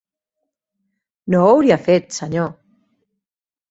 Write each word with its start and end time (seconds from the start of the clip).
No 1.35 1.43
ho 1.45 1.53
hauria 1.53 1.81
fet, 1.91 2.11
senyor. 2.19 2.53